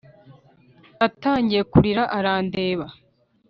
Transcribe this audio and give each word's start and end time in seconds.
atangira 1.05 1.63
kurira 1.71 2.03
'arandeba 2.17 2.85